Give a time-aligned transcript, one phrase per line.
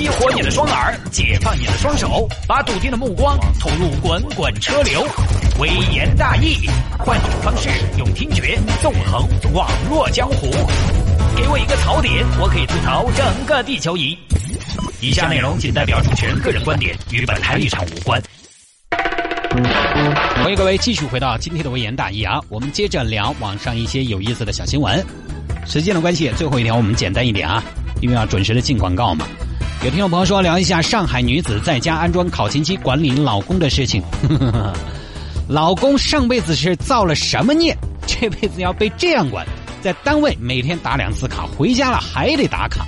[0.00, 5.06] 激活你的双耳，解放你的双手，把笃定的目光投入滚滚车流。
[5.58, 6.66] 微言大义，
[6.98, 7.68] 换种方式
[7.98, 10.46] 用听觉纵横网络江湖。
[11.36, 14.16] 给我一个槽点，我可以吐槽整个地球仪。
[15.02, 18.18] 以下内容仅代表主持人个人观点，与本台立场无关。
[20.36, 22.40] 欢迎各位继续回到今天的微言大义啊！
[22.48, 25.04] 我们接着聊网上一些有意思的小新闻。
[25.66, 27.62] 时间的关系，最后一条我们简单一点啊，
[28.00, 29.26] 因为要准时的进广告嘛。
[29.82, 34.02] 有听众朋友说聊一下上海女子在家安装考勤机管理老公的事情。
[35.48, 37.74] 老公上辈子是造了什么孽，
[38.06, 39.46] 这辈子要被这样管？
[39.80, 42.86] 在单位每天打两次卡，回家了还得打卡。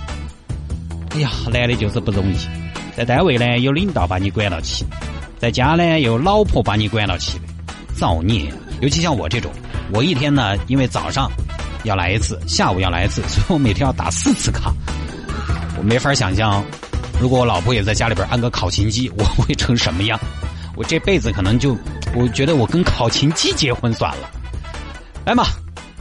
[1.13, 2.37] 哎呀，男的就是不容易，
[2.95, 4.85] 在单位呢有领导把你管到起。
[5.39, 7.41] 在家呢，有老婆把你管到起，
[7.97, 8.53] 造孽！
[8.83, 9.51] 尤其像我这种，
[9.95, 11.33] 我一天呢，因为早上
[11.85, 14.71] 要来一次，下午要来一次，所以我每天要打四次卡。
[15.79, 16.63] 我没法想象，
[17.23, 20.19] 如果我老婆也在家里边安个考勤机，我会成什么样？
[20.77, 21.79] 我这辈子可能就，
[22.17, 24.29] 我觉得我跟考勤机结婚算了。
[25.25, 25.45] 来嘛，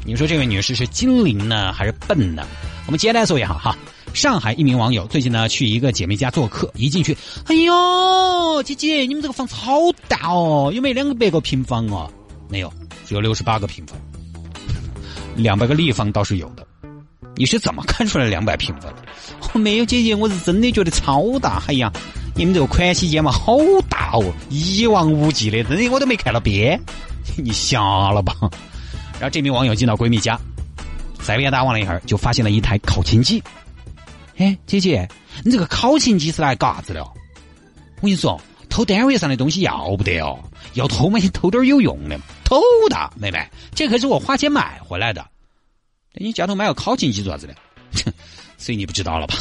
[0.04, 2.42] 你说这位女士是精灵呢，还是笨呢？
[2.88, 3.78] 我们简单说一下哈。
[4.16, 9.74] 上海一名网友最近呢去一个姐妹家做客，一进去，哎呦，姐姐，你们这个房子好
[10.08, 12.12] 大哦，有没有两百个平方哦？
[12.50, 12.74] 没有，
[13.06, 13.96] 只有六十八个平方。
[15.36, 16.66] 两百个立方倒是有的。
[17.42, 18.94] 你是怎么看出来两百平方？
[19.52, 21.64] 我没有，姐姐，我是真的觉得超大。
[21.66, 21.92] 哎呀，
[22.36, 23.58] 你们这个宽喜间嘛，好
[23.90, 26.80] 大哦，一望无际的，真的我都没看到边。
[27.38, 28.36] 你瞎了吧？
[29.14, 30.40] 然后这名网友进到闺蜜家，
[31.20, 33.42] 随便打望了一会儿，就发现了一台考勤机。
[34.38, 35.10] 哎，姐姐，
[35.44, 37.04] 你这个考勤机是来干啥子的？
[37.04, 38.40] 我跟你说，
[38.70, 40.38] 偷单位上的东西要不得哦，
[40.76, 45.26] 要偷嘛，偷点有用的，偷的，妹妹，这可是我花钱买回来的。
[46.14, 47.56] 你家头买个考勤机做啥子的？
[48.06, 48.14] 哼，
[48.58, 49.36] 所以你不知道了吧？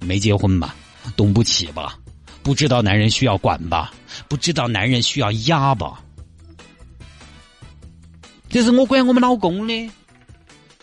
[0.00, 0.74] 没结婚吧？
[1.16, 1.98] 懂不起吧？
[2.42, 3.92] 不知道男人需要管吧？
[4.28, 6.02] 不知道男人需要压吧？
[8.48, 9.90] 这是我管我们老公的。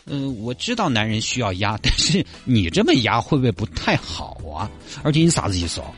[0.06, 4.72] 嗯，我知道男人需要压，但是你这么压会不会不太好啊？
[5.04, 5.94] 而且你啥子意思哦？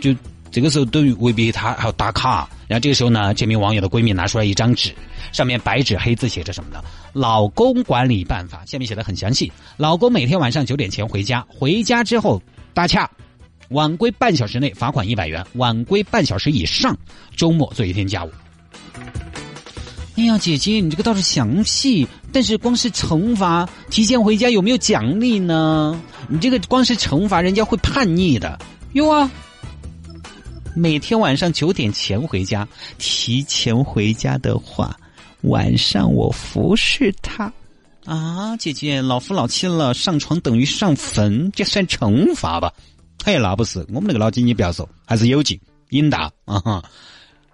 [0.00, 0.12] 就
[0.50, 2.48] 这个时候都未必他还要打卡。
[2.68, 4.92] 然后这个时候呢，这名网友的闺蜜拿出来一张纸，
[5.32, 6.82] 上面白纸黑字写着什么呢？
[7.12, 9.52] 老公管理办法，下面写的很详细。
[9.76, 12.42] 老公每天晚上九点前回家，回家之后
[12.74, 13.10] 打卡，
[13.68, 16.96] 晚归半小时内罚款一百元，晚归半小时以上，
[17.36, 18.30] 周末做一天家务。
[20.16, 26.00] 哎呀，姐姐，你这个倒是详细，但是光是惩罚，提前回家有没有奖励呢？
[26.26, 28.58] 你这个光是惩罚，人家会叛逆的。
[28.92, 29.30] 有啊，
[30.78, 34.94] 每天晚上九点前回家，提前回家的话，
[35.40, 37.50] 晚上我服侍他。
[38.04, 42.70] 啊，姐姐，老夫老妻了，上床等于上坟，这算惩罚吧？
[43.24, 46.84] 哎，那不是，我们那个老金，你不要说，还是有劲，瘾大啊哈！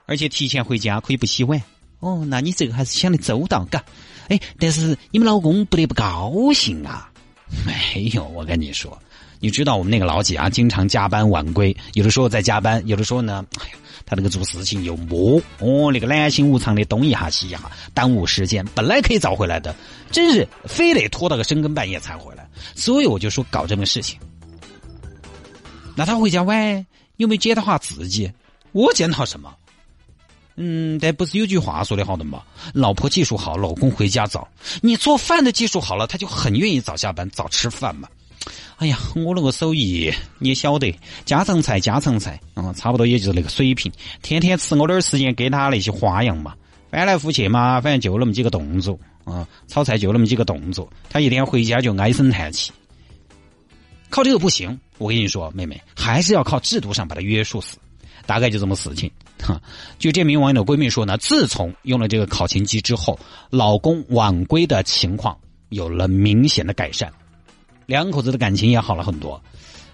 [0.06, 1.62] 而且提前回家可以不洗碗。
[2.00, 3.84] 哦，那你这个还是想的周到，嘎。
[4.26, 7.08] 哎，但是你们老公不得不高兴啊？
[7.64, 9.00] 没有，我跟你说，
[9.42, 13.74] 你知道我们那个老姐啊，经常加班晚归，有的时候在加班，有的时候呢，哎呀，
[14.06, 17.60] 他那个做事情又磨，哦，那个懒心无常的东一下西一下，
[17.92, 19.74] 耽误时间，本来可以早回来的，
[20.12, 22.48] 真是非得拖到个深更半夜才回来。
[22.76, 24.16] 所以我就说搞这么事情。
[25.96, 26.86] 那他回家晚
[27.16, 28.30] 有没有检讨下自己？
[28.70, 29.52] 我检讨什么？
[30.54, 32.44] 嗯，但不是有句话说的好的吗？
[32.74, 34.46] 老婆技术好，老公回家早。
[34.80, 38.08] 你做饭的技术好了，他就很愿意早下班、早吃饭嘛。
[38.82, 40.92] 哎呀，我那个手艺你也晓得，
[41.24, 43.92] 家常菜家常菜啊，差不多也就是那个水平。
[44.22, 46.56] 天天吃我点时间给他那些花样嘛，
[46.90, 50.92] 翻来覆去嘛，反正就那么几个动作啊，炒菜就那么几个动作。
[51.08, 52.72] 他一天回家就唉声叹气，
[54.10, 54.76] 靠这个不行。
[54.98, 57.78] 我跟你说，妹妹还是要靠制度上把他约束死。
[58.26, 59.08] 大概就这么事情，
[59.40, 59.62] 哈。
[60.00, 63.16] 据这名网友的闺蜜说呢，自从用了这个考勤机之后，
[63.48, 65.38] 老公晚归的情况
[65.68, 67.12] 有了明显的改善，
[67.92, 69.40] 两口子的感情也好了很多。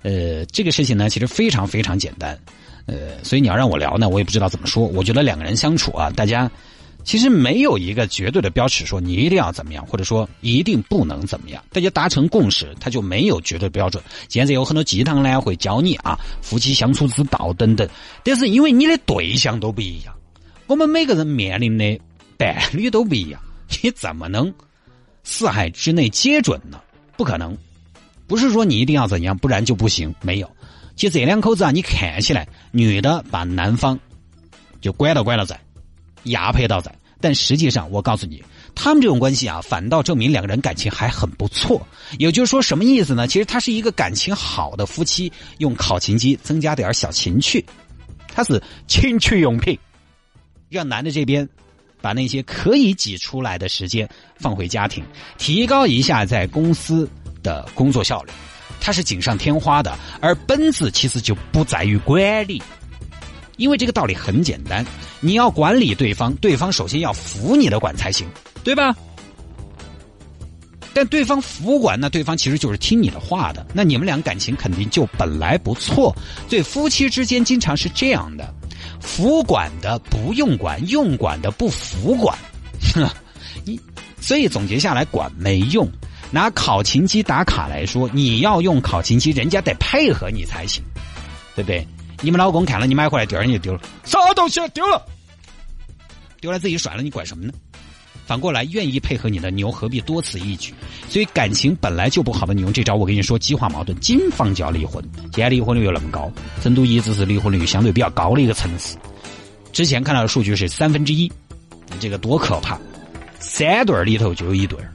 [0.03, 2.39] 呃，这个事情呢，其实非常非常简单，
[2.87, 4.87] 呃，所以你要让我聊呢，我也不知道怎么说。
[4.87, 6.51] 我觉得两个人相处啊，大家。
[7.05, 11.65] 其实没有一个绝对的标尺，说你一定要怎么样，或者说一定不能怎么样。
[11.73, 14.03] 大家达成共识，他就没有绝对标准。
[14.29, 17.89] 现在有很多鸡汤呢，会教你啊，夫妻相处之道等等。
[18.23, 20.15] 但是因为你的对象都不一样，
[20.67, 21.99] 我们每个人面临的
[22.37, 23.41] 伴侣都不一样，
[23.83, 24.53] 你怎么能
[25.25, 26.79] 四海之内皆准呢？
[27.17, 27.57] 不可能。
[28.29, 30.15] 不是说你一定要怎样，不然就不行。
[30.23, 30.49] 没有。
[30.95, 33.99] 其实这两口子啊，你看起来女的把男方
[34.81, 35.59] 就管到管到在。
[36.25, 38.43] 压迫到在，但实际上我告诉你，
[38.75, 41.81] 他们这种关系啊，反倒证明两个人感情还很不错。
[42.19, 43.27] 也就是说，什么意思呢？
[43.27, 47.65] 其实他是一个感情好的夫妻，用考勤机增加点小情趣，
[48.35, 49.79] 他是情趣用品，
[50.69, 51.49] 让男的这边
[52.03, 55.03] 把那些可以挤出来的时间放回家庭，
[55.39, 57.09] 提高一下在公司
[57.43, 58.33] 的工作效率，
[58.81, 59.97] 它是锦上添花的。
[60.21, 62.63] 而本质其实就不在于管理，
[63.57, 64.85] 因为这个道理很简单，
[65.21, 68.27] 你要管理对方，对方首先要服你的管才行。
[68.65, 68.95] 对吧？
[70.93, 73.65] 但对方服管，那对方其实就是听你的话的。
[73.73, 76.15] 那你们俩感情肯定就本来不错。
[76.51, 78.53] 所以夫妻之间经常是这样的：
[79.01, 82.37] 服管的不用管，用管的不服管。
[83.65, 83.81] 你
[84.21, 85.89] 所以总结下来，管没用。
[86.31, 90.83] 拿考勤机打卡来说，你要用考勤机，人家得配合你才行，
[91.55, 91.87] 对不对？
[92.21, 95.01] 你们老公看了你买回来，第二天就丢了，啥东西丢了？
[96.41, 97.53] 丢了自己甩了，你管什么呢？
[98.27, 100.75] 反过来，愿意配合你的，你又何必多此一举？
[101.09, 105.03] 所以感情本来就不好的，你用这招，我跟你说，激化矛盾，金方就要离婚。
[105.33, 106.31] 现在离婚率又那么高，
[106.61, 108.97] 成都一直是离婚率相对比较高的一个城市。
[109.73, 111.33] 之前看到的数据是三分之一，
[112.01, 112.79] 这个多可怕！
[113.39, 114.93] 三对儿里头就有一对儿，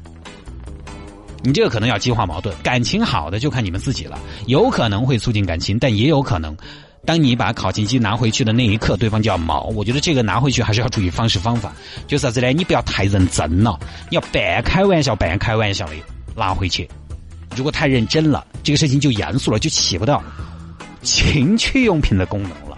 [1.43, 2.55] 你这个可能要激化矛盾。
[2.63, 4.17] 感情好的就看你们自己了，
[4.47, 6.55] 有可能会促进感情，但也有可能。
[7.05, 9.63] 当你把考勤机拿回去的那一刻，对方就要毛。
[9.75, 11.73] 我觉得这个拿回去还是要注意方式方法，
[12.07, 12.47] 就啥子呢？
[12.53, 13.77] 你不要太认真了，
[14.09, 15.93] 你要半开玩笑、半开玩笑的
[16.33, 16.89] 拿回去。
[17.57, 20.23] 如果太认真了，这个事情就严肃了，就起不到
[21.01, 22.77] 情趣用品的功能了。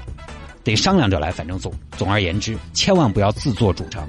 [0.64, 4.04] 得商量着来，反正总总而言之，千万不要自作主张。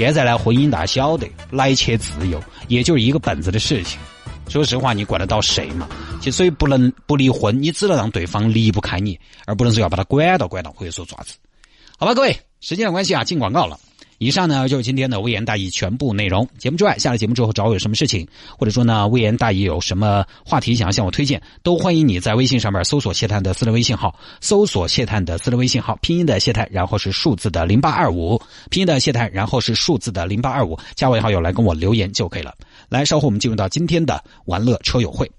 [0.00, 4.00] 现在呢，婚姻大家晓得，来且自由，也就是一个本子的事情。
[4.48, 5.86] 说实话，你管得到谁嘛？
[6.22, 11.36] 其所以不能不离婚，你只能让对方离不开你，而不能说要把他管到管到或者说爪子。
[11.98, 13.78] 好吧，各位，时间的关系啊，进广告了。
[14.22, 16.46] 以上呢就是今天的微言大义全部内容。
[16.58, 18.28] 节目之外，下了节目之后找我有什么事情，
[18.58, 28.38] 或者说呢微言大义有什么话题想要向我推荐，都欢迎你在微信上面搜索谢探的私人微信号，搜索谢探的私人微信号，拼音的谢探，然后是数字的零八二五，
[28.68, 32.54] 拼音的谢探，然后是数字的零八二五，加为好友来跟我留言就可以了。
[32.90, 35.30] 来，稍后我们进入到今天的玩乐车友会。